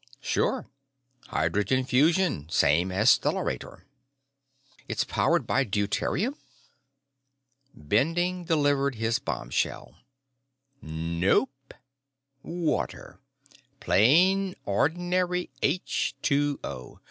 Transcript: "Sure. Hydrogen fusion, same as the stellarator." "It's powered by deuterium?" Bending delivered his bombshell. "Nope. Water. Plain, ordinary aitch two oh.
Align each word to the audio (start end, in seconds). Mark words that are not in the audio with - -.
"Sure. 0.19 0.65
Hydrogen 1.27 1.85
fusion, 1.85 2.49
same 2.49 2.91
as 2.91 3.19
the 3.19 3.29
stellarator." 3.29 3.83
"It's 4.87 5.03
powered 5.03 5.45
by 5.45 5.63
deuterium?" 5.63 6.37
Bending 7.75 8.43
delivered 8.45 8.95
his 8.95 9.19
bombshell. 9.19 9.93
"Nope. 10.81 11.75
Water. 12.41 13.19
Plain, 13.79 14.55
ordinary 14.65 15.51
aitch 15.61 16.15
two 16.23 16.59
oh. 16.63 16.99